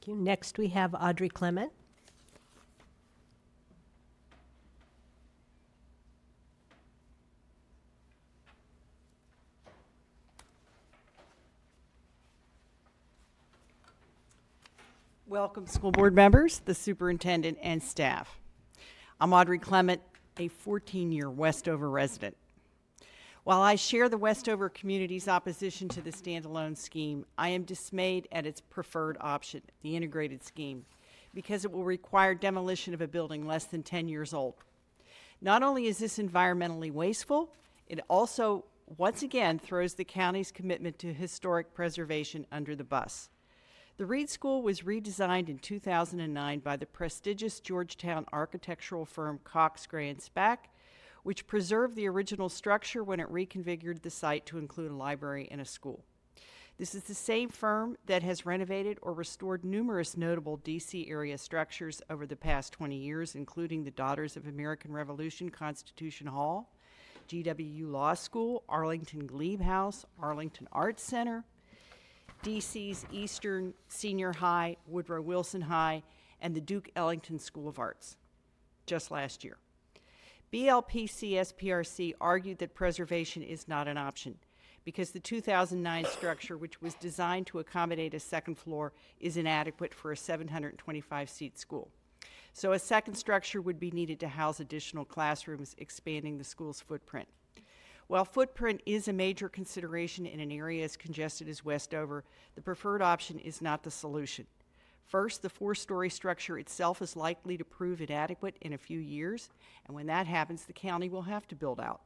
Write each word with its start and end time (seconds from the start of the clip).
Thank 0.00 0.16
you. 0.16 0.22
Next, 0.22 0.58
we 0.58 0.68
have 0.68 0.94
Audrey 0.94 1.28
Clement. 1.28 1.72
Welcome, 15.26 15.66
school 15.66 15.92
board 15.92 16.14
members, 16.14 16.60
the 16.60 16.74
superintendent, 16.74 17.58
and 17.60 17.82
staff. 17.82 18.38
I'm 19.20 19.34
Audrey 19.34 19.58
Clement, 19.58 20.00
a 20.38 20.48
14-year 20.48 21.28
Westover 21.28 21.90
resident. 21.90 22.36
While 23.48 23.62
I 23.62 23.76
share 23.76 24.10
the 24.10 24.18
Westover 24.18 24.68
community's 24.68 25.26
opposition 25.26 25.88
to 25.88 26.02
the 26.02 26.10
standalone 26.10 26.76
scheme, 26.76 27.24
I 27.38 27.48
am 27.48 27.62
dismayed 27.62 28.28
at 28.30 28.44
its 28.44 28.60
preferred 28.60 29.16
option, 29.22 29.62
the 29.80 29.96
integrated 29.96 30.44
scheme, 30.44 30.84
because 31.32 31.64
it 31.64 31.72
will 31.72 31.84
require 31.84 32.34
demolition 32.34 32.92
of 32.92 33.00
a 33.00 33.08
building 33.08 33.46
less 33.46 33.64
than 33.64 33.82
10 33.82 34.06
years 34.06 34.34
old. 34.34 34.56
Not 35.40 35.62
only 35.62 35.86
is 35.86 35.96
this 35.96 36.18
environmentally 36.18 36.92
wasteful, 36.92 37.54
it 37.88 38.00
also, 38.10 38.66
once 38.98 39.22
again, 39.22 39.58
throws 39.58 39.94
the 39.94 40.04
county's 40.04 40.52
commitment 40.52 40.98
to 40.98 41.14
historic 41.14 41.72
preservation 41.72 42.46
under 42.52 42.76
the 42.76 42.84
bus. 42.84 43.30
The 43.96 44.04
Reed 44.04 44.28
School 44.28 44.60
was 44.60 44.82
redesigned 44.82 45.48
in 45.48 45.58
2009 45.58 46.58
by 46.58 46.76
the 46.76 46.84
prestigious 46.84 47.60
Georgetown 47.60 48.26
architectural 48.30 49.06
firm 49.06 49.40
Cox 49.42 49.86
Graae 49.86 50.10
and 50.10 50.20
Spack, 50.20 50.68
which 51.28 51.46
preserved 51.46 51.94
the 51.94 52.08
original 52.08 52.48
structure 52.48 53.04
when 53.04 53.20
it 53.20 53.30
reconfigured 53.30 54.00
the 54.00 54.08
site 54.08 54.46
to 54.46 54.56
include 54.56 54.90
a 54.90 54.94
library 54.94 55.46
and 55.50 55.60
a 55.60 55.64
school. 55.66 56.02
This 56.78 56.94
is 56.94 57.02
the 57.02 57.12
same 57.12 57.50
firm 57.50 57.98
that 58.06 58.22
has 58.22 58.46
renovated 58.46 58.96
or 59.02 59.12
restored 59.12 59.62
numerous 59.62 60.16
notable 60.16 60.56
DC 60.56 61.10
area 61.10 61.36
structures 61.36 62.00
over 62.08 62.26
the 62.26 62.34
past 62.34 62.72
20 62.72 62.96
years, 62.96 63.34
including 63.34 63.84
the 63.84 63.90
Daughters 63.90 64.38
of 64.38 64.46
American 64.46 64.90
Revolution 64.90 65.50
Constitution 65.50 66.28
Hall, 66.28 66.72
GWU 67.28 67.90
Law 67.90 68.14
School, 68.14 68.62
Arlington 68.66 69.26
Glebe 69.26 69.60
House, 69.60 70.06
Arlington 70.18 70.66
Arts 70.72 71.02
Center, 71.02 71.44
DC's 72.42 73.04
Eastern 73.12 73.74
Senior 73.88 74.32
High, 74.32 74.78
Woodrow 74.86 75.20
Wilson 75.20 75.60
High, 75.60 76.04
and 76.40 76.54
the 76.56 76.62
Duke 76.62 76.88
Ellington 76.96 77.38
School 77.38 77.68
of 77.68 77.78
Arts, 77.78 78.16
just 78.86 79.10
last 79.10 79.44
year. 79.44 79.58
BLPCSPRC 80.52 82.14
argued 82.20 82.58
that 82.58 82.74
preservation 82.74 83.42
is 83.42 83.68
not 83.68 83.86
an 83.86 83.98
option 83.98 84.36
because 84.84 85.10
the 85.10 85.20
2009 85.20 86.06
structure, 86.06 86.56
which 86.56 86.80
was 86.80 86.94
designed 86.94 87.46
to 87.48 87.58
accommodate 87.58 88.14
a 88.14 88.20
second 88.20 88.56
floor, 88.56 88.94
is 89.20 89.36
inadequate 89.36 89.92
for 89.92 90.10
a 90.10 90.16
725 90.16 91.28
seat 91.28 91.58
school. 91.58 91.90
So, 92.54 92.72
a 92.72 92.78
second 92.78 93.14
structure 93.14 93.60
would 93.60 93.78
be 93.78 93.90
needed 93.90 94.18
to 94.20 94.28
house 94.28 94.58
additional 94.58 95.04
classrooms, 95.04 95.74
expanding 95.76 96.38
the 96.38 96.44
school's 96.44 96.80
footprint. 96.80 97.28
While 98.06 98.24
footprint 98.24 98.80
is 98.86 99.06
a 99.06 99.12
major 99.12 99.50
consideration 99.50 100.24
in 100.24 100.40
an 100.40 100.50
area 100.50 100.82
as 100.82 100.96
congested 100.96 101.46
as 101.50 101.62
Westover, 101.62 102.24
the 102.54 102.62
preferred 102.62 103.02
option 103.02 103.38
is 103.38 103.60
not 103.60 103.82
the 103.82 103.90
solution. 103.90 104.46
First, 105.08 105.40
the 105.40 105.48
four 105.48 105.74
story 105.74 106.10
structure 106.10 106.58
itself 106.58 107.00
is 107.00 107.16
likely 107.16 107.56
to 107.56 107.64
prove 107.64 108.02
inadequate 108.02 108.56
in 108.60 108.74
a 108.74 108.78
few 108.78 108.98
years, 108.98 109.48
and 109.86 109.94
when 109.94 110.06
that 110.06 110.26
happens, 110.26 110.66
the 110.66 110.74
county 110.74 111.08
will 111.08 111.22
have 111.22 111.48
to 111.48 111.56
build 111.56 111.80
out. 111.80 112.02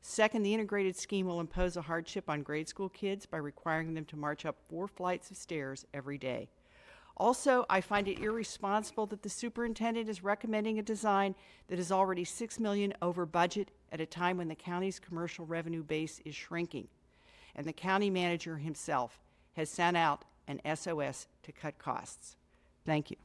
Second, 0.00 0.42
the 0.42 0.52
integrated 0.52 0.96
scheme 0.96 1.26
will 1.26 1.38
impose 1.38 1.76
a 1.76 1.82
hardship 1.82 2.28
on 2.28 2.42
grade 2.42 2.68
school 2.68 2.88
kids 2.88 3.24
by 3.24 3.38
requiring 3.38 3.94
them 3.94 4.04
to 4.06 4.16
march 4.16 4.44
up 4.44 4.56
four 4.68 4.88
flights 4.88 5.30
of 5.30 5.36
stairs 5.36 5.86
every 5.94 6.18
day. 6.18 6.48
Also, 7.16 7.64
I 7.70 7.80
find 7.80 8.08
it 8.08 8.18
irresponsible 8.18 9.06
that 9.06 9.22
the 9.22 9.28
superintendent 9.28 10.08
is 10.08 10.24
recommending 10.24 10.80
a 10.80 10.82
design 10.82 11.36
that 11.68 11.78
is 11.78 11.92
already 11.92 12.24
6 12.24 12.58
million 12.58 12.92
over 13.00 13.24
budget 13.24 13.70
at 13.92 14.00
a 14.00 14.06
time 14.06 14.38
when 14.38 14.48
the 14.48 14.56
county's 14.56 14.98
commercial 14.98 15.46
revenue 15.46 15.84
base 15.84 16.20
is 16.24 16.34
shrinking. 16.34 16.88
And 17.54 17.64
the 17.64 17.72
county 17.72 18.10
manager 18.10 18.56
himself 18.56 19.20
has 19.52 19.70
sent 19.70 19.96
out 19.96 20.24
an 20.46 20.60
SOS 20.74 21.26
to 21.42 21.52
cut 21.52 21.78
costs. 21.78 22.36
Thank 22.84 23.10
you. 23.10 23.16